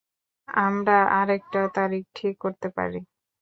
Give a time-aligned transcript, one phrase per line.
[0.49, 2.99] আমরা আরেকটা তারিখ ঠিক করতে পারি।